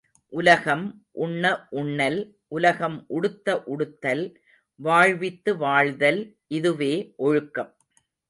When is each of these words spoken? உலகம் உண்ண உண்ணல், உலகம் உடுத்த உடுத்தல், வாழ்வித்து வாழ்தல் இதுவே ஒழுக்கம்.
உலகம் 0.33 0.85
உண்ண 1.11 1.67
உண்ணல், 1.69 2.17
உலகம் 2.47 3.05
உடுத்த 3.07 3.55
உடுத்தல், 3.65 4.23
வாழ்வித்து 4.79 5.57
வாழ்தல் 5.57 6.21
இதுவே 6.47 6.93
ஒழுக்கம். 7.17 7.71